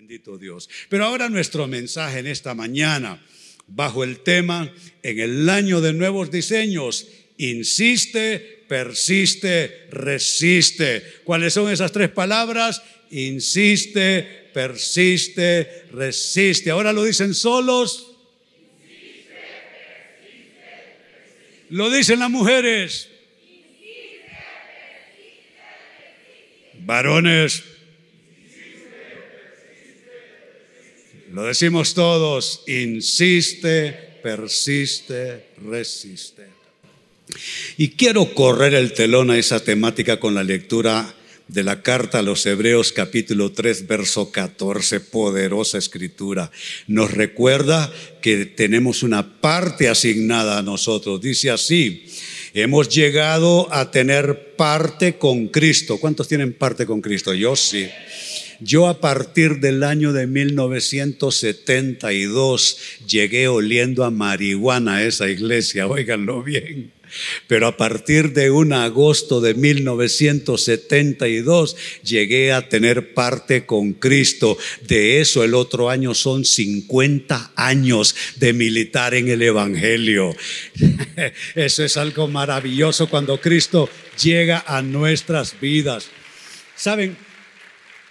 [0.00, 0.70] Bendito Dios.
[0.88, 3.22] Pero ahora nuestro mensaje en esta mañana,
[3.66, 11.04] bajo el tema, en el año de nuevos diseños, insiste, persiste, resiste.
[11.22, 12.82] ¿Cuáles son esas tres palabras?
[13.10, 16.70] Insiste, persiste, resiste.
[16.70, 18.16] Ahora lo dicen solos.
[21.68, 23.10] Lo dicen las mujeres.
[26.78, 27.64] Varones.
[31.32, 36.48] Lo decimos todos, insiste, persiste, resiste.
[37.76, 41.14] Y quiero correr el telón a esa temática con la lectura
[41.46, 46.50] de la carta a los Hebreos capítulo 3, verso 14, poderosa escritura.
[46.88, 51.20] Nos recuerda que tenemos una parte asignada a nosotros.
[51.20, 52.06] Dice así,
[52.54, 55.98] hemos llegado a tener parte con Cristo.
[55.98, 57.32] ¿Cuántos tienen parte con Cristo?
[57.34, 57.88] Yo sí.
[58.60, 66.42] Yo a partir del año de 1972 llegué oliendo a marihuana a esa iglesia, óiganlo
[66.42, 66.92] bien.
[67.46, 74.56] Pero a partir de un agosto de 1972 llegué a tener parte con Cristo.
[74.86, 80.36] De eso el otro año son 50 años de militar en el Evangelio.
[81.56, 83.88] Eso es algo maravilloso cuando Cristo
[84.22, 86.06] llega a nuestras vidas.
[86.76, 87.16] ¿Saben?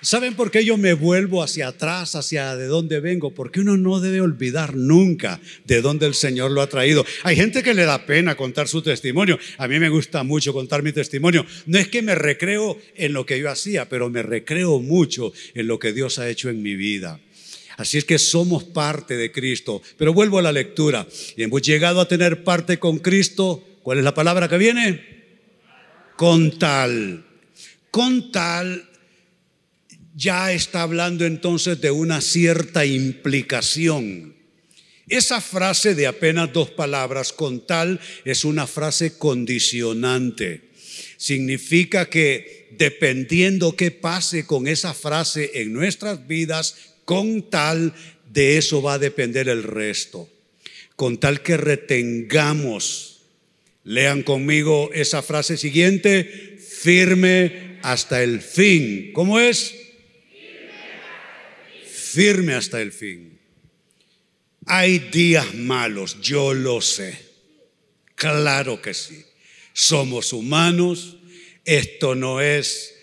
[0.02, 3.32] ¿Saben por qué yo me vuelvo hacia atrás, hacia de dónde vengo?
[3.32, 7.06] Porque uno no debe olvidar nunca de dónde el Señor lo ha traído.
[7.24, 9.38] Hay gente que le da pena contar su testimonio.
[9.58, 11.46] A mí me gusta mucho contar mi testimonio.
[11.66, 15.68] No es que me recreo en lo que yo hacía, pero me recreo mucho en
[15.68, 17.20] lo que Dios ha hecho en mi vida.
[17.76, 19.82] Así es que somos parte de Cristo.
[19.98, 21.08] Pero vuelvo a la lectura.
[21.36, 23.66] Y hemos llegado a tener parte con Cristo.
[23.84, 25.04] ¿Cuál es la palabra que viene?
[26.16, 27.26] Con tal.
[27.92, 28.89] Con tal
[30.20, 34.36] ya está hablando entonces de una cierta implicación.
[35.08, 40.72] Esa frase de apenas dos palabras, con tal, es una frase condicionante.
[41.16, 46.76] Significa que dependiendo qué pase con esa frase en nuestras vidas,
[47.06, 47.94] con tal,
[48.30, 50.30] de eso va a depender el resto.
[50.98, 53.22] Con tal que retengamos,
[53.86, 59.12] lean conmigo esa frase siguiente, firme hasta el fin.
[59.14, 59.89] ¿Cómo es?
[62.10, 63.40] Firme hasta el fin.
[64.66, 67.18] Hay días malos, yo lo sé.
[68.16, 69.26] Claro que sí.
[69.74, 71.18] Somos humanos.
[71.66, 72.96] Esto no es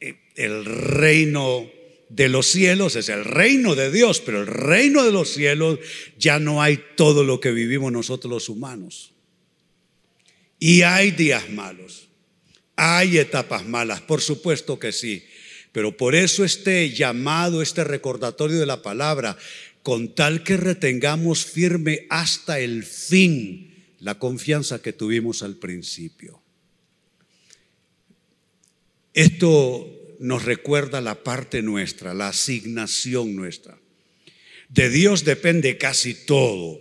[0.00, 1.70] eh, el reino
[2.08, 5.80] de los cielos, es el reino de Dios, pero el reino de los cielos
[6.16, 9.12] ya no hay todo lo que vivimos nosotros los humanos.
[10.60, 12.08] Y hay días malos,
[12.76, 15.24] hay etapas malas, por supuesto que sí.
[15.74, 19.36] Pero por eso este llamado, este recordatorio de la palabra,
[19.82, 26.40] con tal que retengamos firme hasta el fin la confianza que tuvimos al principio.
[29.14, 33.76] Esto nos recuerda la parte nuestra, la asignación nuestra.
[34.68, 36.78] De Dios depende casi todo,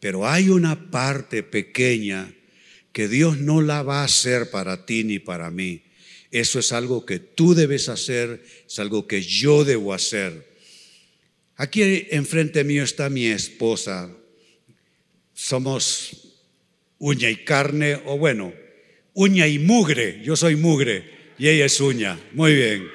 [0.00, 2.34] pero hay una parte pequeña
[2.90, 5.83] que Dios no la va a hacer para ti ni para mí.
[6.34, 10.44] Eso es algo que tú debes hacer, es algo que yo debo hacer.
[11.54, 14.10] Aquí enfrente mío está mi esposa.
[15.32, 16.32] Somos
[16.98, 18.52] uña y carne, o bueno,
[19.12, 20.22] uña y mugre.
[20.24, 21.08] Yo soy mugre
[21.38, 22.18] y ella es uña.
[22.32, 22.88] Muy bien.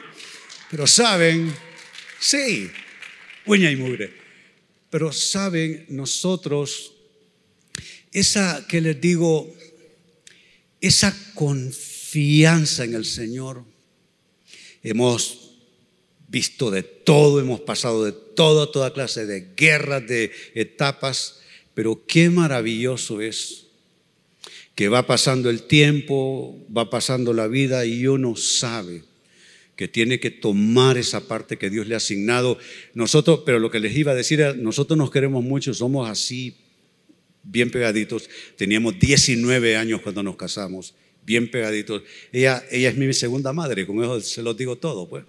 [0.70, 1.56] Pero saben,
[2.20, 2.70] sí,
[3.46, 4.12] uña y mugre.
[4.90, 6.94] Pero saben, nosotros,
[8.12, 9.56] esa que les digo,
[10.82, 13.64] esa confianza confianza en el Señor.
[14.82, 15.52] Hemos
[16.28, 21.40] visto de todo, hemos pasado de todo, toda clase de guerras, de etapas,
[21.76, 23.68] pero qué maravilloso es
[24.74, 29.04] que va pasando el tiempo, va pasando la vida y uno sabe
[29.76, 32.58] que tiene que tomar esa parte que Dios le ha asignado.
[32.96, 36.56] Nosotros, pero lo que les iba a decir, nosotros nos queremos mucho, somos así,
[37.44, 38.30] bien pegaditos.
[38.56, 40.96] Teníamos 19 años cuando nos casamos
[41.26, 42.04] bien pegaditos.
[42.32, 45.24] Ella, ella es mi segunda madre, con eso se lo digo todo, pues.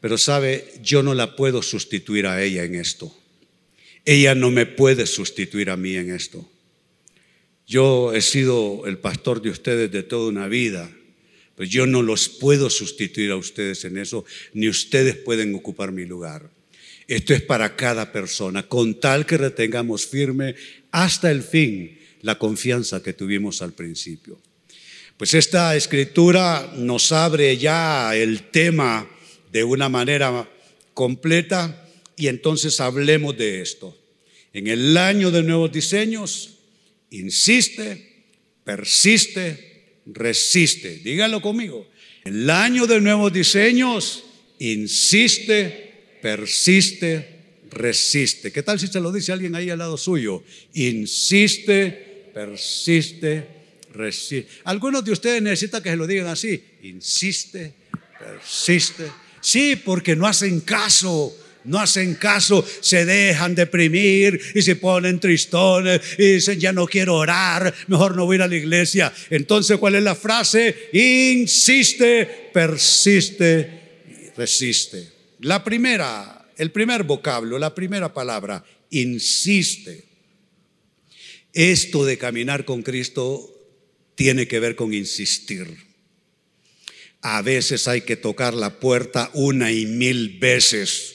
[0.00, 3.16] Pero sabe, yo no la puedo sustituir a ella en esto.
[4.04, 6.48] Ella no me puede sustituir a mí en esto.
[7.66, 10.90] Yo he sido el pastor de ustedes de toda una vida,
[11.54, 16.04] pero yo no los puedo sustituir a ustedes en eso, ni ustedes pueden ocupar mi
[16.04, 16.50] lugar.
[17.06, 20.54] Esto es para cada persona, con tal que retengamos firme
[20.90, 24.38] hasta el fin la confianza que tuvimos al principio.
[25.22, 29.08] Pues esta escritura nos abre ya el tema
[29.52, 30.50] de una manera
[30.94, 33.96] completa y entonces hablemos de esto.
[34.52, 36.58] En el año de nuevos diseños,
[37.10, 38.24] insiste,
[38.64, 40.96] persiste, resiste.
[41.04, 41.88] Dígalo conmigo.
[42.24, 44.24] El año de nuevos diseños,
[44.58, 48.50] insiste, persiste, resiste.
[48.50, 50.42] ¿Qué tal si se lo dice alguien ahí al lado suyo?
[50.74, 53.61] Insiste, persiste, resiste.
[54.64, 56.62] Algunos de ustedes necesitan que se lo digan así.
[56.82, 57.74] Insiste,
[58.18, 59.10] persiste.
[59.40, 61.36] Sí, porque no hacen caso.
[61.64, 67.14] No hacen caso, se dejan deprimir y se ponen tristones y dicen, ya no quiero
[67.14, 69.12] orar, mejor no voy a ir a la iglesia.
[69.30, 70.90] Entonces, ¿cuál es la frase?
[70.92, 75.08] Insiste, persiste, resiste.
[75.40, 80.04] La primera, el primer vocablo, la primera palabra, insiste.
[81.52, 83.51] Esto de caminar con Cristo
[84.14, 85.66] tiene que ver con insistir.
[87.20, 91.14] A veces hay que tocar la puerta una y mil veces.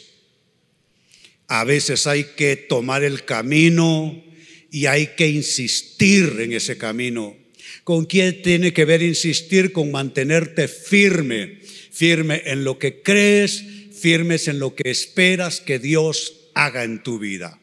[1.47, 4.23] A veces hay que tomar el camino
[4.71, 7.35] y hay que insistir en ese camino.
[7.83, 9.71] ¿Con quién tiene que ver insistir?
[9.71, 11.59] Con mantenerte firme,
[11.91, 13.63] firme en lo que crees,
[13.97, 17.59] firmes en lo que esperas que Dios haga en tu vida.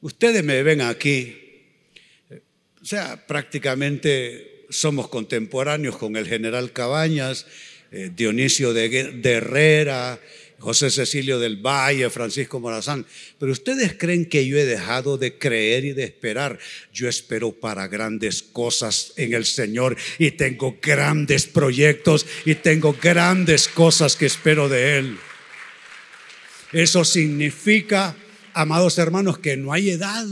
[0.00, 1.45] Ustedes me ven aquí,
[2.86, 7.44] o sea, prácticamente somos contemporáneos con el general Cabañas,
[7.90, 10.20] eh, Dionisio de Herrera,
[10.60, 13.04] José Cecilio del Valle, Francisco Morazán.
[13.40, 16.60] Pero ustedes creen que yo he dejado de creer y de esperar.
[16.92, 23.66] Yo espero para grandes cosas en el Señor y tengo grandes proyectos y tengo grandes
[23.66, 25.18] cosas que espero de Él.
[26.72, 28.14] Eso significa,
[28.54, 30.24] amados hermanos, que no hay edad.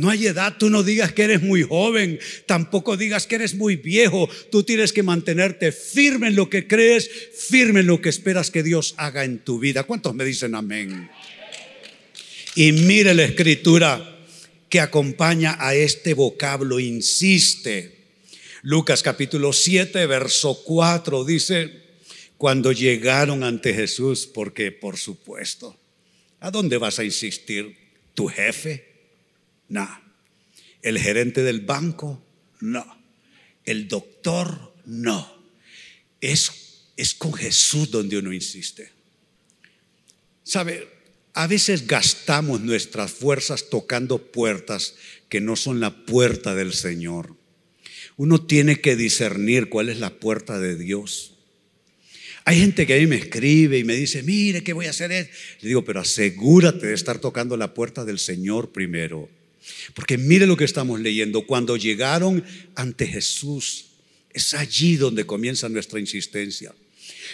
[0.00, 3.76] No hay edad, tú no digas que eres muy joven, tampoco digas que eres muy
[3.76, 4.30] viejo.
[4.50, 8.62] Tú tienes que mantenerte firme en lo que crees, firme en lo que esperas que
[8.62, 9.82] Dios haga en tu vida.
[9.82, 11.10] ¿Cuántos me dicen amén?
[12.54, 14.26] Y mire la escritura
[14.70, 17.98] que acompaña a este vocablo, insiste.
[18.62, 21.74] Lucas capítulo 7, verso 4 dice,
[22.38, 25.78] cuando llegaron ante Jesús, porque por supuesto,
[26.40, 27.76] ¿a dónde vas a insistir?
[28.14, 28.89] ¿Tu jefe?
[29.70, 29.88] No.
[30.82, 32.22] El gerente del banco,
[32.60, 32.84] no.
[33.64, 35.26] El doctor, no.
[36.20, 38.90] Es, es con Jesús donde uno insiste.
[40.42, 40.88] ¿Sabe?
[41.32, 44.96] A veces gastamos nuestras fuerzas tocando puertas
[45.28, 47.36] que no son la puerta del Señor.
[48.16, 51.38] Uno tiene que discernir cuál es la puerta de Dios.
[52.44, 55.10] Hay gente que a mí me escribe y me dice, mire, ¿qué voy a hacer?
[55.10, 59.28] Le digo, pero asegúrate de estar tocando la puerta del Señor primero.
[59.94, 61.46] Porque mire lo que estamos leyendo.
[61.46, 62.44] Cuando llegaron
[62.74, 63.86] ante Jesús,
[64.32, 66.74] es allí donde comienza nuestra insistencia.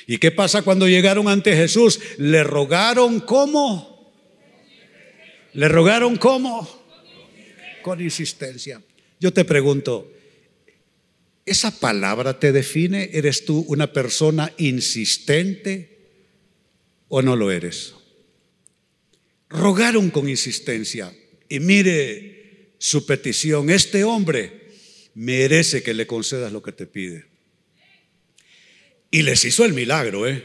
[0.06, 2.00] ¿Y qué pasa cuando llegaron ante Jesús?
[2.18, 4.12] Le rogaron cómo.
[5.52, 6.68] Le rogaron cómo.
[7.82, 8.82] Con insistencia.
[9.20, 10.12] Yo te pregunto,
[11.44, 13.10] ¿esa palabra te define?
[13.12, 15.98] ¿Eres tú una persona insistente
[17.08, 17.94] o no lo eres?
[19.48, 21.14] Rogaron con insistencia.
[21.48, 24.66] Y mire su petición, este hombre
[25.14, 27.26] merece que le concedas lo que te pide.
[29.10, 30.44] Y les hizo el milagro, ¿eh?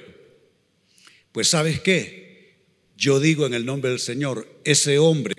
[1.31, 2.55] Pues sabes qué,
[2.95, 5.33] yo digo en el nombre del Señor, ese hombre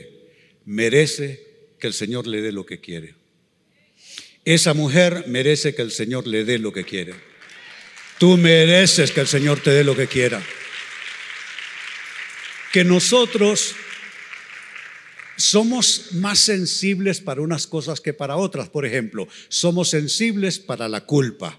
[0.64, 1.46] merece
[1.78, 3.14] que el Señor le dé lo que quiere.
[4.44, 7.14] Esa mujer merece que el Señor le dé lo que quiere.
[8.18, 10.42] Tú mereces que el Señor te dé lo que quiera.
[12.72, 13.74] Que nosotros
[15.36, 18.68] somos más sensibles para unas cosas que para otras.
[18.68, 21.58] Por ejemplo, somos sensibles para la culpa.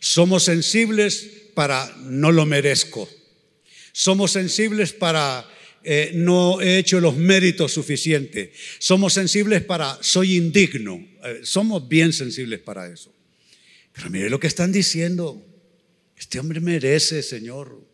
[0.00, 3.08] Somos sensibles para no lo merezco.
[3.92, 5.48] Somos sensibles para
[5.84, 8.50] eh, no he hecho los méritos suficientes.
[8.78, 11.04] Somos sensibles para soy indigno.
[11.24, 13.14] Eh, somos bien sensibles para eso.
[13.92, 15.44] Pero mire lo que están diciendo.
[16.16, 17.86] Este hombre merece, Señor.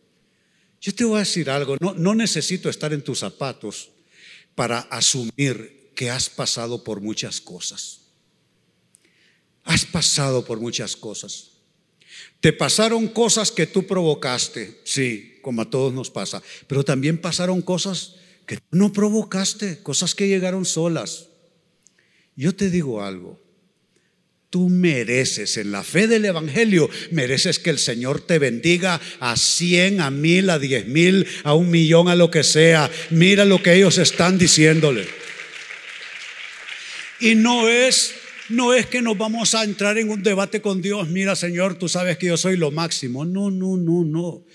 [0.81, 1.77] Yo te voy a decir algo.
[1.79, 3.94] No, no necesito estar en tus zapatos
[4.55, 8.01] para asumir que has pasado por muchas cosas.
[9.63, 11.51] Has pasado por muchas cosas.
[12.39, 17.61] Te pasaron cosas que tú provocaste, sí, como a todos nos pasa, pero también pasaron
[17.61, 21.27] cosas que tú no provocaste, cosas que llegaron solas.
[22.35, 23.39] Yo te digo algo,
[24.55, 29.99] tú mereces en la fe del Evangelio, mereces que el Señor te bendiga a cien,
[29.99, 32.89] a mil, a diez mil, a un millón, a lo que sea.
[33.09, 35.09] Mira lo que ellos están diciéndole.
[37.19, 38.15] Y no es,
[38.47, 41.09] no es que nos vamos a entrar en un debate con Dios.
[41.09, 43.25] Mira, Señor, tú sabes que yo soy lo máximo.
[43.25, 44.45] No, no, no, no.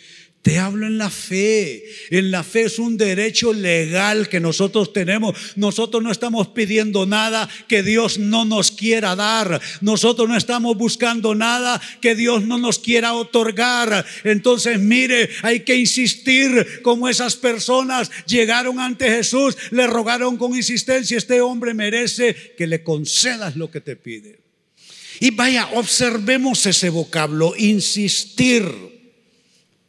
[0.42, 1.84] Te hablo en la fe.
[2.08, 5.36] En la fe es un derecho legal que nosotros tenemos.
[5.56, 9.60] Nosotros no estamos pidiendo nada que Dios no nos quiera dar.
[9.82, 14.06] Nosotros no estamos buscando nada que Dios no nos quiera otorgar.
[14.24, 21.18] Entonces, mire, hay que insistir como esas personas llegaron ante Jesús, le rogaron con insistencia,
[21.18, 24.40] este hombre merece que le concedas lo que te pide.
[25.20, 28.89] Y vaya, observemos ese vocablo, insistir.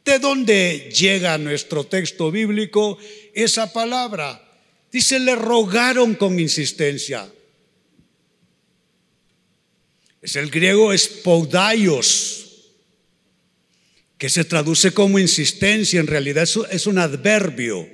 [0.04, 2.98] ¿De dónde llega nuestro texto bíblico
[3.34, 4.40] esa palabra?
[4.90, 7.30] Dice, le rogaron con insistencia.
[10.20, 12.38] Es el griego espodaios,
[14.18, 16.00] que se traduce como insistencia.
[16.00, 17.88] En realidad es un adverbio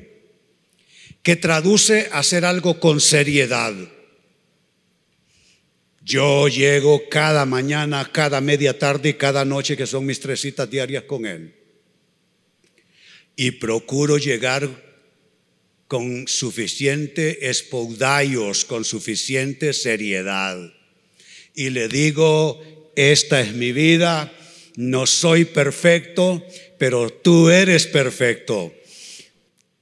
[1.23, 3.75] que traduce hacer algo con seriedad.
[6.03, 10.71] Yo llego cada mañana, cada media tarde y cada noche, que son mis tres citas
[10.71, 11.58] diarias con Él
[13.41, 14.69] y procuro llegar
[15.87, 20.59] con suficiente espoudaios, con suficiente seriedad.
[21.55, 24.33] Y le digo, esta es mi vida,
[24.75, 26.45] no soy perfecto,
[26.79, 28.75] pero tú eres perfecto.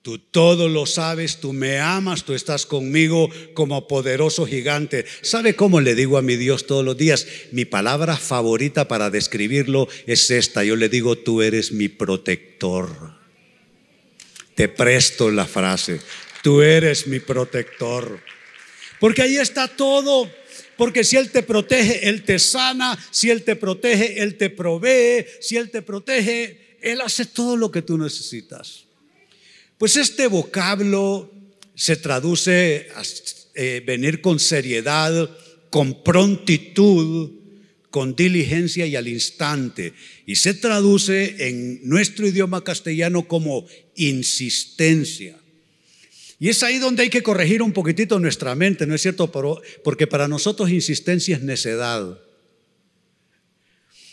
[0.03, 5.07] Tú todo lo sabes, tú me amas, tú estás conmigo como poderoso gigante.
[5.23, 7.27] ¿Sabe cómo le digo a mi Dios todos los días?
[7.53, 10.63] Mi palabra favorita para describirlo es esta.
[10.63, 13.16] Yo le digo, tú eres mi protector.
[14.57, 16.01] Te presto la frase,
[16.43, 18.21] tú eres mi protector.
[18.99, 20.31] Porque ahí está todo.
[20.79, 22.99] Porque si Él te protege, Él te sana.
[23.11, 25.27] Si Él te protege, Él te provee.
[25.41, 28.85] Si Él te protege, Él hace todo lo que tú necesitas.
[29.77, 31.31] Pues este vocablo
[31.75, 33.03] se traduce a
[33.55, 35.31] eh, venir con seriedad,
[35.69, 37.31] con prontitud,
[37.91, 39.93] con diligencia y al instante.
[40.27, 45.37] Y se traduce en nuestro idioma castellano como insistencia.
[46.39, 49.31] Y es ahí donde hay que corregir un poquitito nuestra mente, ¿no es cierto?
[49.83, 52.19] Porque para nosotros insistencia es necedad.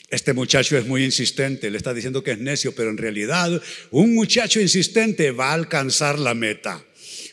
[0.09, 4.13] Este muchacho es muy insistente, le está diciendo que es necio, pero en realidad un
[4.13, 6.85] muchacho insistente va a alcanzar la meta.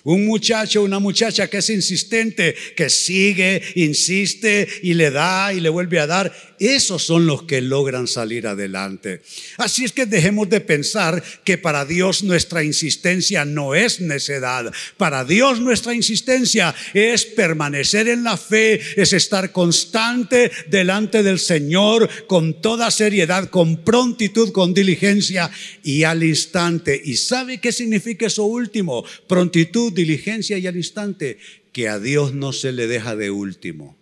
[0.05, 5.69] Un muchacho, una muchacha que es insistente, que sigue, insiste y le da y le
[5.69, 9.23] vuelve a dar, esos son los que logran salir adelante.
[9.57, 14.71] Así es que dejemos de pensar que para Dios nuestra insistencia no es necedad.
[14.99, 22.09] Para Dios nuestra insistencia es permanecer en la fe, es estar constante delante del Señor
[22.27, 25.51] con toda seriedad, con prontitud, con diligencia
[25.83, 27.01] y al instante.
[27.03, 29.05] ¿Y sabe qué significa eso último?
[29.27, 31.39] Prontitud diligencia y al instante,
[31.73, 34.00] que a Dios no se le deja de último.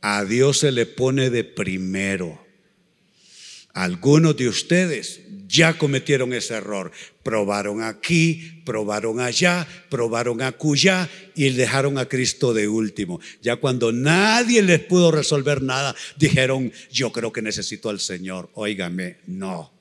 [0.00, 2.46] A Dios se le pone de primero.
[3.74, 6.90] Algunos de ustedes ya cometieron ese error.
[7.22, 13.20] Probaron aquí, probaron allá, probaron acullá y dejaron a Cristo de último.
[13.40, 18.50] Ya cuando nadie les pudo resolver nada, dijeron, yo creo que necesito al Señor.
[18.54, 19.72] Óigame, no.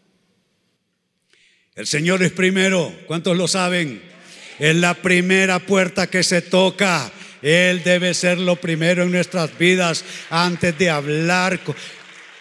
[1.76, 2.94] El Señor es primero.
[3.06, 4.02] ¿Cuántos lo saben?
[4.58, 7.12] Es la primera puerta que se toca.
[7.42, 11.60] Él debe ser lo primero en nuestras vidas antes de hablar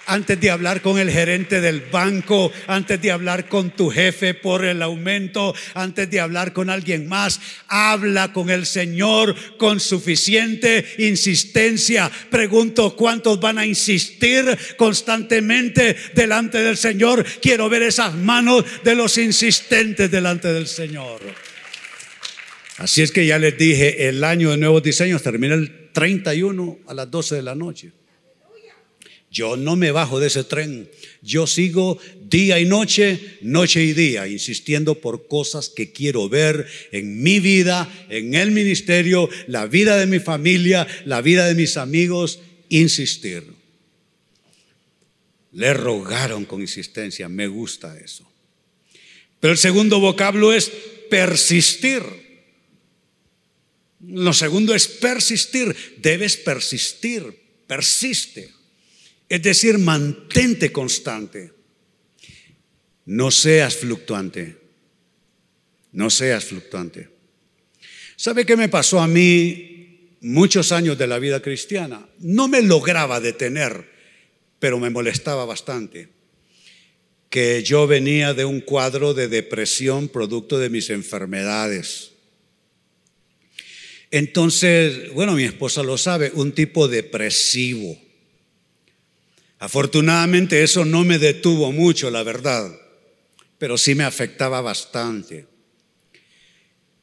[0.07, 4.65] antes de hablar con el gerente del banco, antes de hablar con tu jefe por
[4.65, 12.11] el aumento, antes de hablar con alguien más, habla con el Señor con suficiente insistencia.
[12.31, 17.25] Pregunto, ¿cuántos van a insistir constantemente delante del Señor?
[17.43, 21.21] Quiero ver esas manos de los insistentes delante del Señor.
[22.79, 26.95] Así es que ya les dije, el año de nuevos diseños termina el 31 a
[26.95, 27.93] las 12 de la noche.
[29.31, 30.89] Yo no me bajo de ese tren.
[31.21, 37.23] Yo sigo día y noche, noche y día, insistiendo por cosas que quiero ver en
[37.23, 42.41] mi vida, en el ministerio, la vida de mi familia, la vida de mis amigos,
[42.69, 43.45] insistir.
[45.53, 48.31] Le rogaron con insistencia, me gusta eso.
[49.41, 50.71] Pero el segundo vocablo es
[51.11, 52.26] persistir.
[54.01, 55.75] Lo segundo es persistir.
[55.99, 57.25] Debes persistir.
[57.67, 58.53] Persiste.
[59.29, 61.53] Es decir, mantente constante.
[63.07, 64.57] No seas fluctuante.
[65.93, 67.09] No seas fluctuante.
[68.17, 72.07] ¿Sabe qué me pasó a mí muchos años de la vida cristiana?
[72.19, 73.91] No me lograba detener,
[74.59, 76.09] pero me molestaba bastante.
[77.31, 82.16] Que yo venía de un cuadro de depresión producto de mis enfermedades
[84.17, 87.99] entonces, bueno, mi esposa lo sabe, un tipo depresivo.
[89.59, 92.71] Afortunadamente eso no me detuvo mucho, la verdad.
[93.59, 95.47] pero sí me afectaba bastante.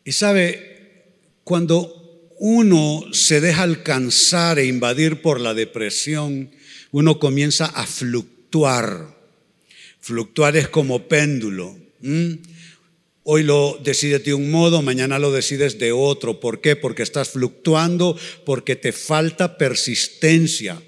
[0.06, 1.06] Y sabe,
[1.44, 6.52] cuando uno se deja alcanzar e invadir por la depresión,
[6.92, 9.18] uno comienza a fluctuar.
[10.00, 11.76] Fluctuar es como péndulo.
[13.26, 16.42] Hoy lo decides de un modo, mañana lo decides de otro.
[16.42, 16.76] ¿Por qué?
[16.76, 20.82] Porque estás fluctuando, porque te falta persistencia.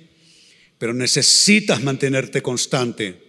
[0.77, 3.21] Pero necesitas mantenerte constante.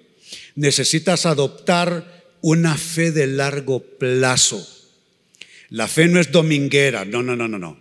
[0.56, 4.66] Necesitas adoptar una fe de largo plazo.
[5.70, 7.78] La fe no es dominguera, no, no, no, no, no.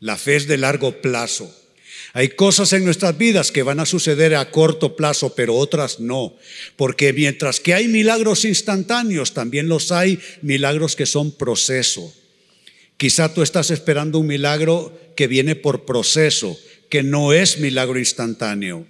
[0.00, 1.54] La fe es de largo plazo.
[2.14, 6.34] Hay cosas en nuestras vidas que van a suceder a corto plazo, pero otras no.
[6.76, 12.14] Porque mientras que hay milagros instantáneos, también los hay milagros que son proceso.
[12.96, 18.86] Quizá tú estás esperando un milagro que viene por proceso, que no es milagro instantáneo.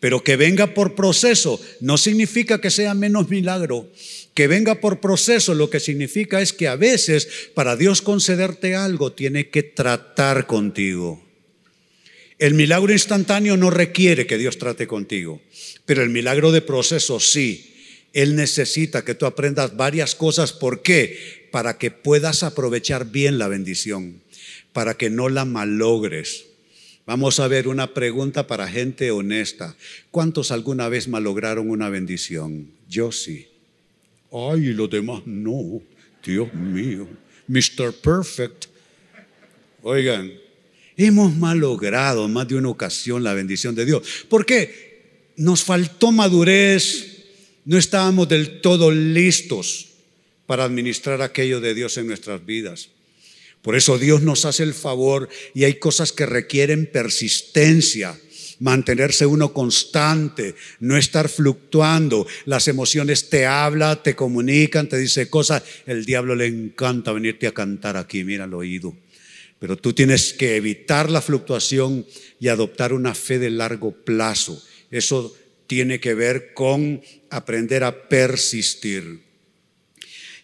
[0.00, 3.90] Pero que venga por proceso no significa que sea menos milagro.
[4.34, 9.12] Que venga por proceso lo que significa es que a veces para Dios concederte algo
[9.12, 11.23] tiene que tratar contigo.
[12.38, 15.40] El milagro instantáneo no requiere que Dios trate contigo,
[15.86, 17.70] pero el milagro de proceso sí.
[18.12, 20.52] Él necesita que tú aprendas varias cosas.
[20.52, 21.48] ¿Por qué?
[21.50, 24.22] Para que puedas aprovechar bien la bendición,
[24.72, 26.46] para que no la malogres.
[27.06, 29.76] Vamos a ver una pregunta para gente honesta.
[30.10, 32.70] ¿Cuántos alguna vez malograron una bendición?
[32.88, 33.48] Yo sí.
[34.32, 35.82] Ay, los demás no.
[36.24, 37.06] Dios mío.
[37.46, 37.92] Mr.
[37.92, 38.66] Perfect.
[39.82, 40.32] Oigan,
[40.96, 44.26] Hemos malogrado más de una ocasión la bendición de Dios.
[44.28, 45.32] ¿Por qué?
[45.36, 47.24] Nos faltó madurez,
[47.64, 49.88] no estábamos del todo listos
[50.46, 52.90] para administrar aquello de Dios en nuestras vidas.
[53.62, 58.16] Por eso Dios nos hace el favor y hay cosas que requieren persistencia,
[58.60, 62.26] mantenerse uno constante, no estar fluctuando.
[62.44, 65.62] Las emociones te hablan, te comunican, te dice cosas.
[65.86, 68.94] El diablo le encanta venirte a cantar aquí, mira el oído.
[69.58, 72.06] Pero tú tienes que evitar la fluctuación
[72.40, 74.62] y adoptar una fe de largo plazo.
[74.90, 75.34] Eso
[75.66, 79.22] tiene que ver con aprender a persistir.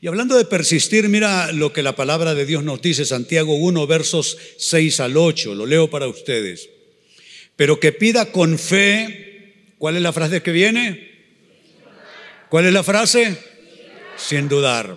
[0.01, 3.87] Y hablando de persistir, mira lo que la palabra de Dios nos dice, Santiago 1,
[3.87, 6.71] versos 6 al 8, lo leo para ustedes.
[7.57, 11.11] Pero que pida con fe, ¿cuál es la frase que viene?
[12.49, 13.37] ¿Cuál es la frase?
[14.17, 14.97] Sin dudar.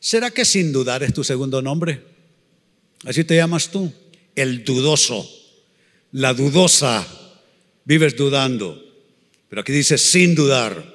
[0.00, 2.11] ¿Será que sin dudar es tu segundo nombre?
[3.04, 3.92] Así te llamas tú,
[4.34, 5.28] el dudoso,
[6.12, 7.06] la dudosa.
[7.84, 8.80] Vives dudando.
[9.48, 10.94] Pero aquí dice sin dudar.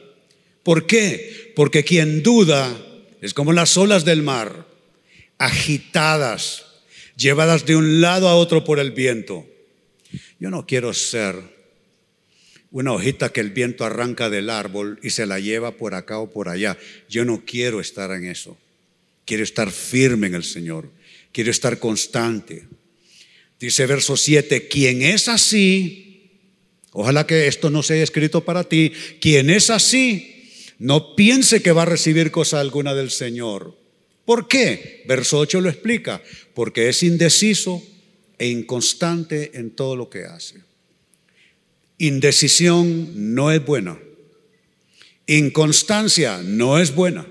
[0.63, 1.51] ¿Por qué?
[1.55, 2.75] Porque quien duda
[3.21, 4.65] es como las olas del mar,
[5.37, 6.65] agitadas,
[7.17, 9.45] llevadas de un lado a otro por el viento.
[10.39, 11.35] Yo no quiero ser
[12.71, 16.31] una hojita que el viento arranca del árbol y se la lleva por acá o
[16.31, 16.77] por allá.
[17.09, 18.57] Yo no quiero estar en eso.
[19.25, 20.89] Quiero estar firme en el Señor.
[21.37, 22.65] Quiero estar constante.
[23.59, 26.31] Dice verso 7, quien es así,
[26.93, 31.83] ojalá que esto no sea escrito para ti, quien es así, no piense que va
[31.83, 33.77] a recibir cosa alguna del Señor.
[34.25, 35.03] ¿Por qué?
[35.07, 36.23] Verso 8 lo explica,
[36.55, 37.83] porque es indeciso
[38.39, 40.63] e inconstante en todo lo que hace.
[41.99, 43.99] Indecisión no es buena.
[45.27, 47.27] Inconstancia no es buena.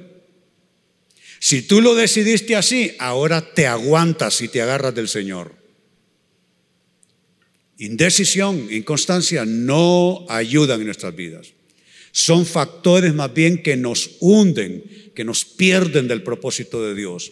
[1.47, 5.55] Si tú lo decidiste así, ahora te aguantas y te agarras del Señor.
[7.79, 11.53] Indecisión, inconstancia no ayudan en nuestras vidas.
[12.11, 17.31] Son factores más bien que nos hunden, que nos pierden del propósito de Dios.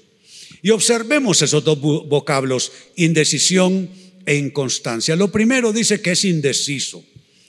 [0.63, 3.91] Y observemos esos dos vocablos, indecisión
[4.27, 5.17] e inconstancia.
[5.17, 7.05] Lo primero dice que es indeciso.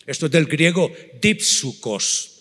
[0.08, 2.34] Esto es del griego dipsukos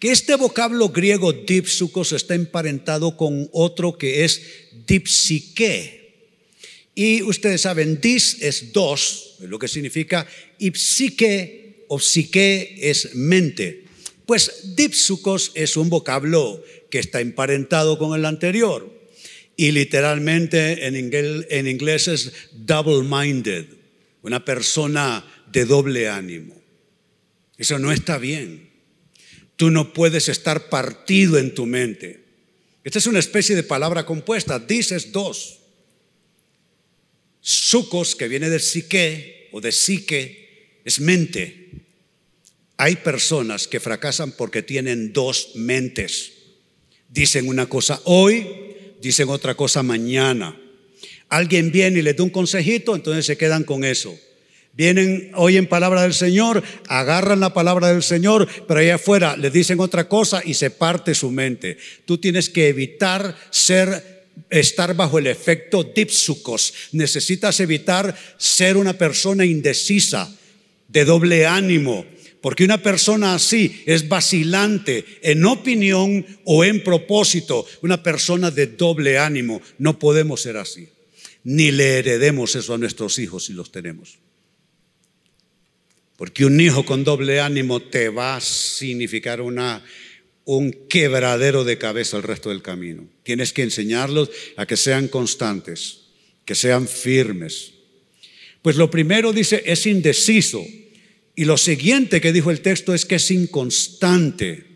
[0.00, 4.40] que este vocablo griego dipsukos está emparentado con otro que es
[4.86, 6.00] dipsique.
[6.94, 10.26] Y ustedes saben, dis es dos, lo que significa,
[10.58, 13.84] y psique o psique es mente.
[14.24, 18.90] Pues dipsukos es un vocablo que está emparentado con el anterior.
[19.54, 23.66] Y literalmente en inglés, en inglés es double-minded,
[24.22, 26.58] una persona de doble ánimo.
[27.58, 28.69] Eso no está bien.
[29.60, 32.24] Tú no puedes estar partido en tu mente.
[32.82, 34.58] Esta es una especie de palabra compuesta.
[34.58, 35.58] Dices dos.
[37.42, 41.72] Sucos, que viene de psique o de psique, es mente.
[42.78, 46.32] Hay personas que fracasan porque tienen dos mentes.
[47.10, 48.46] Dicen una cosa hoy,
[49.02, 50.58] dicen otra cosa mañana.
[51.28, 54.18] Alguien viene y les da un consejito, entonces se quedan con eso.
[54.72, 59.80] Vienen, oyen palabra del Señor, agarran la palabra del Señor, pero allá afuera les dicen
[59.80, 61.76] otra cosa y se parte su mente.
[62.04, 66.72] Tú tienes que evitar ser estar bajo el efecto dipsucos.
[66.92, 70.34] Necesitas evitar ser una persona indecisa,
[70.88, 72.04] de doble ánimo,
[72.40, 79.18] porque una persona así es vacilante en opinión o en propósito, una persona de doble
[79.18, 79.62] ánimo.
[79.78, 80.88] No podemos ser así,
[81.44, 84.18] ni le heredemos eso a nuestros hijos si los tenemos.
[86.20, 89.82] Porque un hijo con doble ánimo te va a significar una,
[90.44, 93.08] un quebradero de cabeza el resto del camino.
[93.22, 94.28] Tienes que enseñarlos
[94.58, 96.00] a que sean constantes,
[96.44, 97.72] que sean firmes.
[98.60, 100.62] Pues lo primero dice es indeciso.
[101.36, 104.66] Y lo siguiente que dijo el texto es que es inconstante.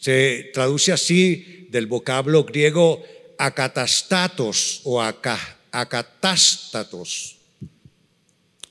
[0.00, 3.04] Se traduce así del vocablo griego
[3.36, 7.36] acatastatos o acatástatos.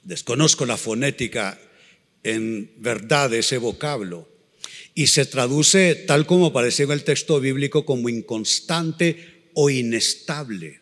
[0.02, 1.60] Desconozco la fonética
[2.24, 4.28] en verdad ese vocablo.
[4.94, 10.80] Y se traduce tal como aparece en el texto bíblico como inconstante o inestable.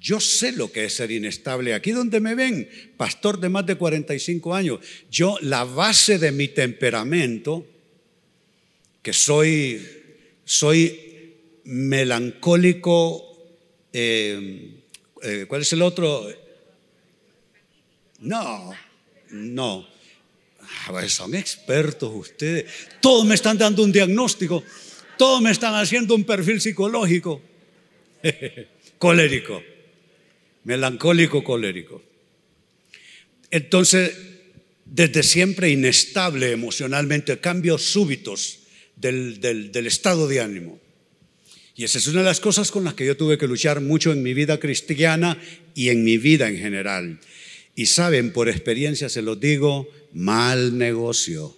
[0.00, 1.74] Yo sé lo que es ser inestable.
[1.74, 6.48] Aquí donde me ven, pastor de más de 45 años, yo la base de mi
[6.48, 7.66] temperamento,
[9.02, 9.80] que soy,
[10.44, 13.30] soy melancólico,
[13.92, 14.80] eh,
[15.22, 16.26] eh, ¿cuál es el otro?
[18.20, 18.72] No,
[19.30, 19.99] no.
[20.86, 22.66] Ah, son expertos ustedes.
[23.00, 24.62] Todos me están dando un diagnóstico.
[25.18, 27.42] Todos me están haciendo un perfil psicológico.
[28.98, 29.62] colérico.
[30.64, 32.02] Melancólico, colérico.
[33.50, 34.16] Entonces,
[34.84, 38.60] desde siempre inestable emocionalmente, cambios súbitos
[38.96, 40.80] del, del estado de ánimo.
[41.74, 44.12] Y esa es una de las cosas con las que yo tuve que luchar mucho
[44.12, 45.38] en mi vida cristiana
[45.74, 47.20] y en mi vida en general.
[47.74, 51.56] Y saben, por experiencia se los digo, mal negocio.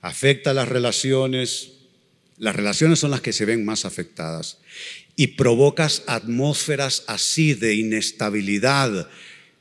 [0.00, 1.72] Afecta las relaciones.
[2.38, 4.58] Las relaciones son las que se ven más afectadas.
[5.16, 9.08] Y provocas atmósferas así de inestabilidad,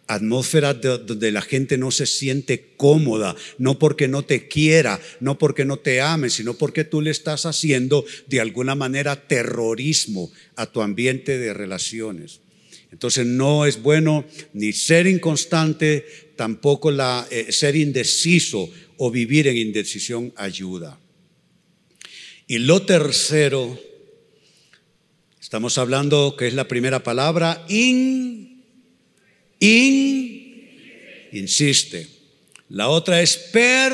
[0.05, 5.65] atmósferas donde la gente no se siente cómoda, no porque no te quiera, no porque
[5.65, 10.83] no te ame, sino porque tú le estás haciendo de alguna manera terrorismo a tu
[10.83, 12.41] ambiente de relaciones.
[12.91, 19.57] Entonces no es bueno ni ser inconstante, tampoco la, eh, ser indeciso o vivir en
[19.57, 20.99] indecisión ayuda.
[22.47, 23.77] Y lo tercero,
[25.41, 28.63] estamos hablando que es la primera palabra, in,
[29.59, 32.07] in, insiste.
[32.69, 33.93] La otra es per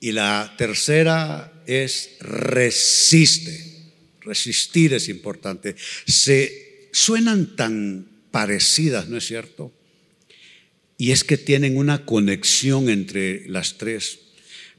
[0.00, 3.68] y la tercera es resiste.
[4.20, 5.74] Resistir es importante.
[6.06, 9.72] Se suenan tan parecidas, ¿no es cierto?
[10.96, 14.20] Y es que tienen una conexión entre las tres.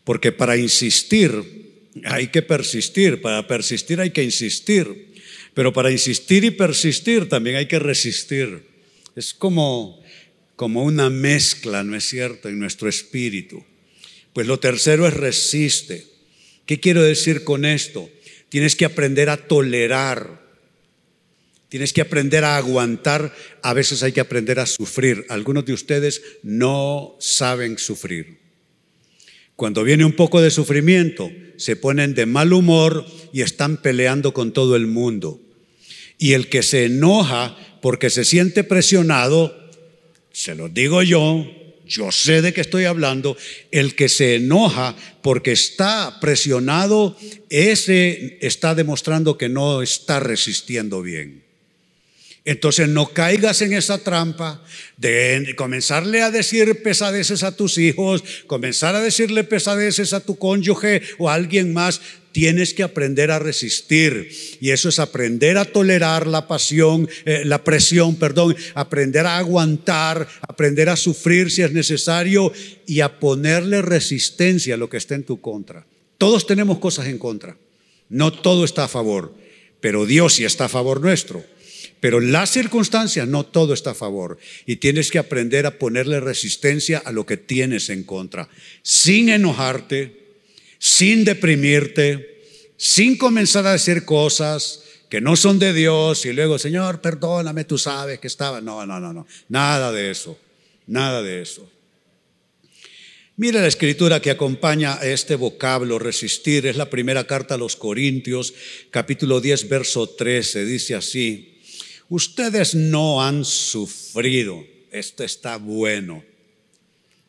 [0.04, 1.32] Porque para insistir
[2.06, 5.14] hay que persistir, para persistir hay que insistir.
[5.54, 8.64] Pero para insistir y persistir también hay que resistir.
[9.16, 10.02] Es como,
[10.56, 13.66] como una mezcla, ¿no es cierto?, en nuestro espíritu.
[14.34, 16.08] Pues lo tercero es resiste.
[16.66, 18.10] ¿Qué quiero decir con esto?
[18.50, 20.41] Tienes que aprender a tolerar
[21.72, 25.26] Tienes que aprender a aguantar, a veces hay que aprender a sufrir.
[25.30, 28.40] Algunos de ustedes no saben sufrir.
[29.56, 34.52] Cuando viene un poco de sufrimiento, se ponen de mal humor y están peleando con
[34.52, 35.40] todo el mundo.
[36.18, 39.56] Y el que se enoja porque se siente presionado,
[40.34, 41.50] se lo digo yo,
[41.86, 43.38] yo sé de qué estoy hablando,
[43.72, 47.16] el que se enoja porque está presionado,
[47.50, 51.50] ese está demostrando que no está resistiendo bien.
[52.44, 54.64] Entonces no caigas en esa trampa
[54.98, 61.04] de comenzarle a decir pesadeces a tus hijos, comenzar a decirle pesadeces a tu cónyuge
[61.20, 62.02] o a alguien más.
[62.32, 67.64] Tienes que aprender a resistir y eso es aprender a tolerar la pasión, eh, la
[67.64, 72.52] presión, perdón, aprender a aguantar, aprender a sufrir si es necesario
[72.88, 75.86] y a ponerle resistencia a lo que está en tu contra.
[76.18, 77.58] Todos tenemos cosas en contra,
[78.10, 79.36] no todo está a favor,
[79.82, 81.44] pero Dios sí está a favor nuestro.
[82.02, 86.98] Pero las circunstancias no todo está a favor y tienes que aprender a ponerle resistencia
[86.98, 88.50] a lo que tienes en contra,
[88.82, 90.18] sin enojarte,
[90.80, 92.42] sin deprimirte,
[92.76, 97.78] sin comenzar a decir cosas que no son de Dios y luego, Señor, perdóname, tú
[97.78, 98.62] sabes que estaba.
[98.62, 100.40] No, no, no, no, nada de eso,
[100.88, 101.70] nada de eso.
[103.36, 107.76] Mira la escritura que acompaña a este vocablo, resistir, es la primera carta a los
[107.76, 108.56] Corintios,
[108.90, 111.51] capítulo 10, verso 13, dice así.
[112.12, 114.66] Ustedes no han sufrido.
[114.92, 116.26] Esto está bueno.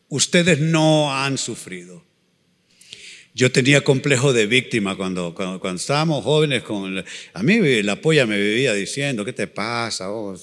[0.09, 2.05] ustedes no han sufrido.
[3.33, 6.65] Yo tenía complejo de víctima cuando, cuando, estábamos jóvenes.
[7.33, 10.11] A mí la polla me vivía diciendo, ¿qué te pasa?
[10.11, 10.37] Oh,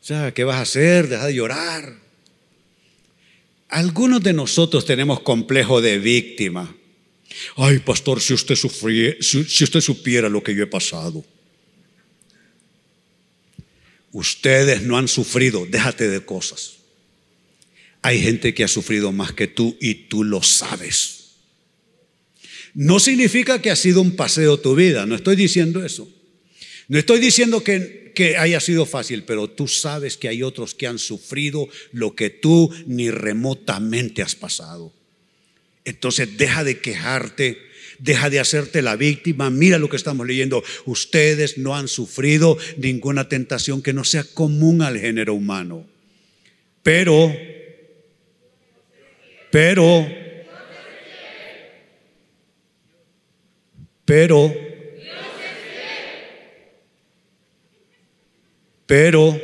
[0.00, 1.08] sea, ¿qué vas a hacer?
[1.08, 1.94] Deja de llorar.
[3.70, 6.76] Algunos de nosotros tenemos complejo de víctima.
[7.56, 11.24] Ay, pastor, si usted, si usted supiera lo que yo he pasado.
[14.12, 16.78] Ustedes no han sufrido, déjate de cosas.
[18.02, 21.20] Hay gente que ha sufrido más que tú y tú lo sabes.
[22.74, 26.08] No significa que ha sido un paseo tu vida, no estoy diciendo eso.
[26.88, 30.88] No estoy diciendo que, que, haya sido fácil, pero tú sabes que hay otros que
[30.88, 34.92] han sufrido lo que tú ni remotamente has pasado.
[35.84, 37.58] Entonces deja de quejarte,
[38.00, 39.50] deja de hacerte la víctima.
[39.50, 40.64] Mira lo que estamos leyendo.
[40.86, 45.86] Ustedes no han sufrido ninguna tentación que no sea común al género humano.
[46.82, 47.34] Pero,
[49.50, 50.06] pero,
[54.04, 54.54] pero,
[58.86, 59.40] pero,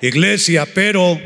[0.00, 1.20] iglesia, pero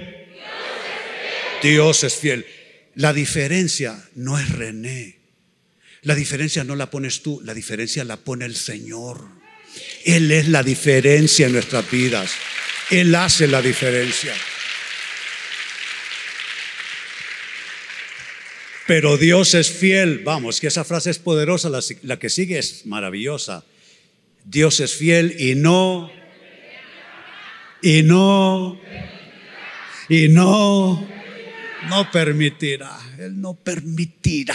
[1.62, 2.46] Dios es fiel.
[2.94, 5.25] La diferencia no es René.
[6.06, 9.26] La diferencia no la pones tú, la diferencia la pone el Señor.
[10.04, 12.30] Él es la diferencia en nuestras vidas.
[12.92, 14.32] Él hace la diferencia.
[18.86, 20.20] Pero Dios es fiel.
[20.20, 21.70] Vamos, que esa frase es poderosa,
[22.02, 23.64] la, que sigue es maravillosa.
[24.44, 26.12] Dios es fiel y no,
[27.82, 28.80] y no,
[30.08, 31.04] y no,
[31.88, 32.96] no permitirá.
[33.18, 34.54] Él no permitirá.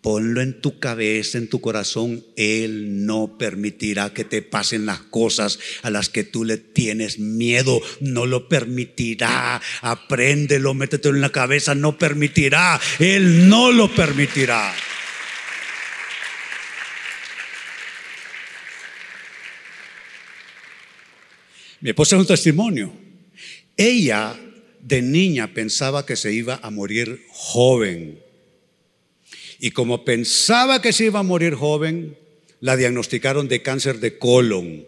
[0.00, 2.24] Ponlo en tu cabeza, en tu corazón.
[2.36, 7.80] Él no permitirá que te pasen las cosas a las que tú le tienes miedo.
[8.00, 9.60] No lo permitirá.
[9.82, 11.74] Apréndelo, métetelo en la cabeza.
[11.74, 12.80] No permitirá.
[13.00, 14.72] Él no lo permitirá.
[21.80, 22.92] Mi esposa es un testimonio.
[23.76, 24.38] Ella
[24.80, 28.27] de niña pensaba que se iba a morir joven
[29.58, 32.16] y como pensaba que se iba a morir joven,
[32.60, 34.86] la diagnosticaron de cáncer de colon.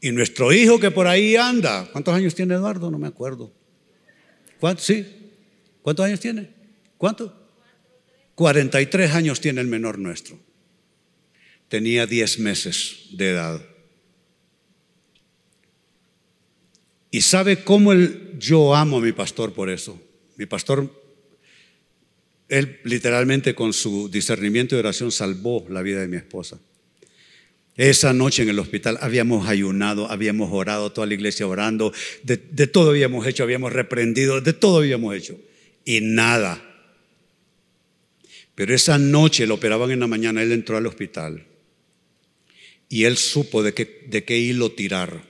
[0.00, 2.90] Y nuestro hijo que por ahí anda, ¿cuántos años tiene Eduardo?
[2.90, 3.52] No me acuerdo.
[4.60, 4.84] ¿Cuántos?
[4.84, 5.06] Sí.
[5.80, 6.50] ¿Cuántos años tiene?
[6.98, 7.38] ¿Cuánto?
[8.34, 10.38] 43 años tiene el menor nuestro.
[11.68, 13.62] Tenía 10 meses de edad.
[17.10, 20.00] Y sabe cómo el, yo amo a mi pastor por eso.
[20.36, 21.01] Mi pastor
[22.48, 26.58] él literalmente con su discernimiento y oración salvó la vida de mi esposa.
[27.76, 32.90] Esa noche en el hospital habíamos ayunado, habíamos orado, toda la iglesia orando, de, todo
[32.90, 35.40] habíamos hecho, habíamos reprendido, de todo habíamos hecho.
[35.84, 36.62] Y nada.
[38.54, 41.46] Pero esa noche lo operaban en la mañana, él entró al hospital
[42.92, 45.24] y él supo de qué, hilo tirar.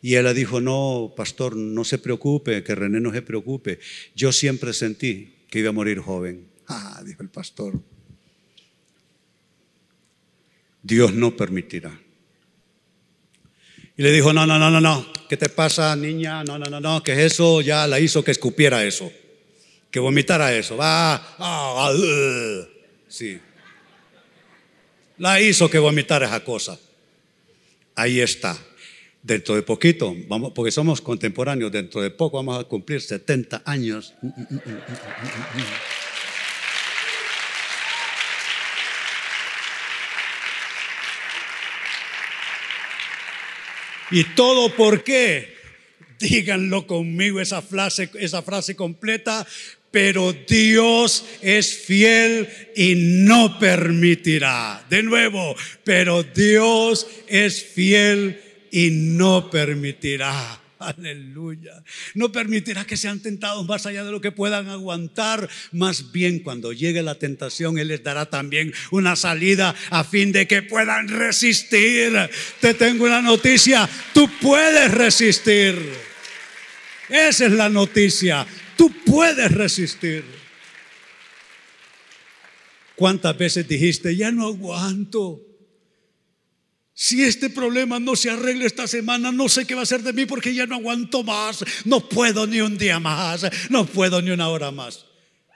[0.00, 3.78] Y ella dijo, no, pastor, no se preocupe, que René no se preocupe.
[4.14, 6.50] Yo siempre sentí que iba a morir joven.
[6.66, 7.80] Ah, dijo el pastor.
[10.82, 11.96] Dios no permitirá.
[13.96, 15.06] Y le dijo, no, no, no, no, no.
[15.28, 16.42] ¿Qué te pasa, niña?
[16.42, 17.04] No, no, no, no.
[17.04, 19.12] Que eso ya la hizo que escupiera eso.
[19.92, 20.76] Que vomitara eso.
[20.76, 21.14] Va.
[21.14, 22.66] Ah, ah, uh.
[23.06, 23.38] sí.
[25.18, 26.76] La hizo que vomitara esa cosa.
[27.94, 28.58] Ahí está.
[29.24, 34.12] Dentro de poquito, vamos, porque somos contemporáneos, dentro de poco vamos a cumplir 70 años.
[44.10, 45.56] ¿Y todo por qué?
[46.20, 49.46] Díganlo conmigo esa frase, esa frase completa.
[49.90, 54.84] Pero Dios es fiel y no permitirá.
[54.90, 58.43] De nuevo, pero Dios es fiel
[58.74, 61.82] y no permitirá Aleluya.
[62.14, 65.48] No permitirá que sean tentados más allá de lo que puedan aguantar.
[65.72, 70.46] Más bien cuando llegue la tentación, Él les dará también una salida a fin de
[70.46, 72.12] que puedan resistir.
[72.60, 73.88] Te tengo una noticia.
[74.12, 75.78] Tú puedes resistir.
[77.08, 78.44] Esa es la noticia.
[78.76, 80.24] Tú puedes resistir.
[82.96, 85.53] ¿Cuántas veces dijiste, ya no aguanto?
[86.96, 90.12] Si este problema no se arregla esta semana, no sé qué va a ser de
[90.12, 91.64] mí porque ya no aguanto más.
[91.84, 93.44] No puedo ni un día más.
[93.68, 95.04] No puedo ni una hora más.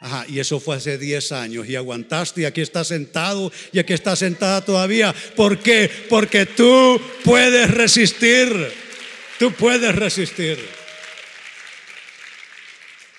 [0.01, 3.93] Ajá, y eso fue hace 10 años y aguantaste y aquí estás sentado y aquí
[3.93, 5.15] estás sentada todavía.
[5.37, 5.91] ¿Por qué?
[6.09, 8.73] Porque tú puedes resistir.
[9.39, 10.78] Tú puedes resistir.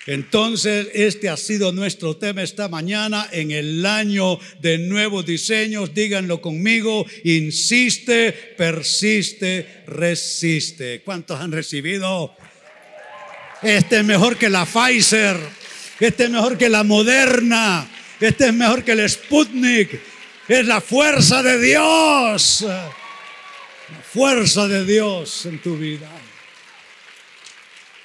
[0.10, 5.94] Entonces, este ha sido nuestro tema esta mañana en el año de nuevos diseños.
[5.94, 11.04] Díganlo conmigo, insiste, persiste, resiste.
[11.06, 12.36] ¿Cuántos han recibido?
[13.62, 15.38] Este es mejor que la Pfizer,
[16.00, 17.88] este es mejor que la Moderna,
[18.20, 20.02] este es mejor que el Sputnik.
[20.48, 22.92] Es la fuerza de Dios, la
[24.12, 26.19] fuerza de Dios en tu vida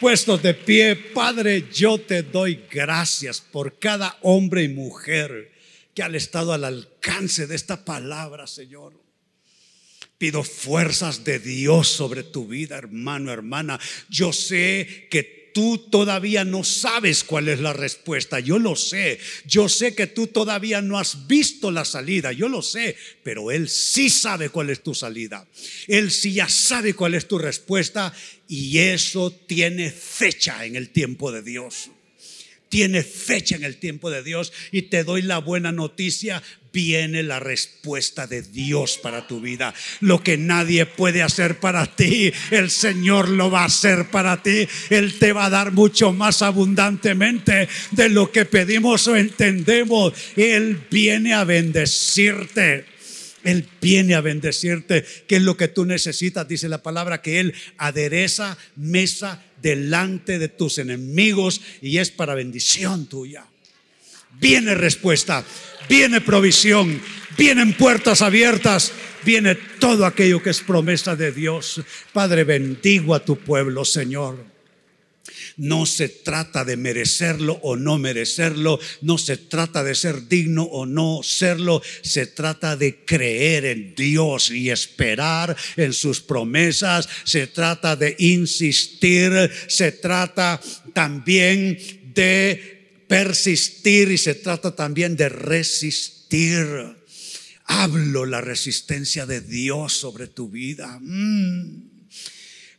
[0.00, 5.52] puestos de pie, Padre, yo te doy gracias por cada hombre y mujer
[5.94, 8.92] que han estado al alcance de esta palabra, Señor.
[10.18, 13.78] Pido fuerzas de Dios sobre tu vida, hermano, hermana.
[14.08, 18.40] Yo sé que tú todavía no sabes cuál es la respuesta.
[18.40, 19.18] Yo lo sé.
[19.46, 22.32] Yo sé que tú todavía no has visto la salida.
[22.32, 22.96] Yo lo sé.
[23.22, 25.46] Pero Él sí sabe cuál es tu salida.
[25.86, 28.12] Él sí ya sabe cuál es tu respuesta.
[28.56, 31.90] Y eso tiene fecha en el tiempo de Dios
[32.74, 37.38] tiene fecha en el tiempo de Dios y te doy la buena noticia, viene la
[37.38, 39.72] respuesta de Dios para tu vida.
[40.00, 44.66] Lo que nadie puede hacer para ti, el Señor lo va a hacer para ti.
[44.90, 50.12] Él te va a dar mucho más abundantemente de lo que pedimos o entendemos.
[50.34, 52.93] Él viene a bendecirte.
[53.44, 57.54] Él viene a bendecirte, que es lo que tú necesitas, dice la palabra, que Él
[57.76, 63.46] adereza mesa delante de tus enemigos y es para bendición tuya.
[64.40, 65.44] Viene respuesta,
[65.88, 67.00] viene provisión,
[67.38, 68.92] vienen puertas abiertas,
[69.24, 71.82] viene todo aquello que es promesa de Dios.
[72.12, 74.53] Padre, bendigo a tu pueblo, Señor.
[75.56, 80.86] No se trata de merecerlo o no merecerlo, no se trata de ser digno o
[80.86, 87.96] no serlo, se trata de creer en Dios y esperar en sus promesas, se trata
[87.96, 90.60] de insistir, se trata
[90.92, 91.78] también
[92.14, 96.66] de persistir y se trata también de resistir.
[97.66, 100.98] Hablo la resistencia de Dios sobre tu vida.
[101.00, 101.93] Mm.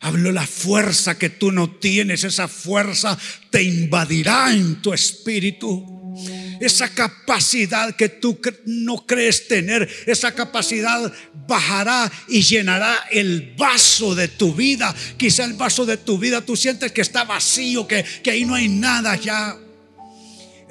[0.06, 2.24] Hablo la fuerza que tú no tienes.
[2.24, 3.18] Esa fuerza
[3.50, 6.14] te invadirá en tu espíritu.
[6.62, 11.12] Esa capacidad que tú no crees tener, esa capacidad
[11.48, 14.94] bajará y llenará el vaso de tu vida.
[15.18, 18.54] Quizá el vaso de tu vida tú sientes que está vacío, que, que ahí no
[18.54, 19.58] hay nada ya.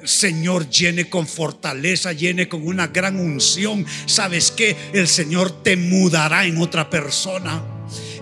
[0.05, 3.85] Señor llene con fortaleza, llene con una gran unción.
[4.05, 7.74] ¿Sabes que El Señor te mudará en otra persona.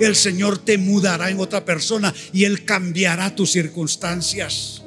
[0.06, 4.84] El Señor te mudará en otra persona y Él cambiará tus circunstancias.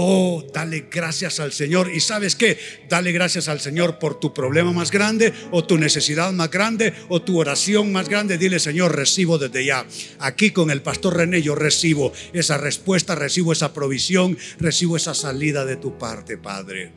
[0.00, 1.90] Oh, dale gracias al Señor.
[1.92, 2.56] ¿Y sabes qué?
[2.88, 7.20] Dale gracias al Señor por tu problema más grande o tu necesidad más grande o
[7.22, 8.38] tu oración más grande.
[8.38, 9.84] Dile, Señor, recibo desde ya.
[10.20, 15.64] Aquí con el pastor René yo recibo esa respuesta, recibo esa provisión, recibo esa salida
[15.64, 16.92] de tu parte, Padre.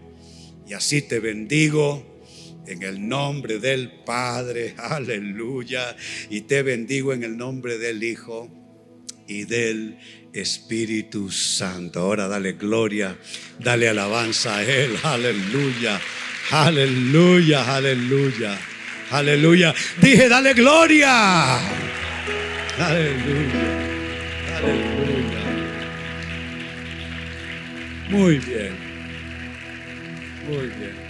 [0.68, 2.11] Y así te bendigo
[2.72, 4.76] en el nombre del Padre.
[4.78, 5.96] Aleluya.
[6.30, 8.50] Y te bendigo en el nombre del Hijo
[9.28, 9.98] y del
[10.34, 12.00] Espíritu Santo.
[12.00, 13.18] Ahora dale gloria,
[13.60, 14.98] dale alabanza a Él.
[15.04, 16.00] Aleluya,
[16.52, 18.60] aleluya, aleluya,
[19.12, 19.74] aleluya.
[20.02, 21.58] Dije, dale gloria.
[22.78, 23.62] Aleluya,
[24.58, 25.02] aleluya.
[28.10, 28.74] Muy bien,
[30.48, 31.01] muy bien.